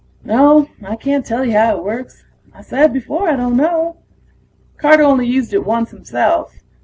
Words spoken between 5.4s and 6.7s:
it once himself.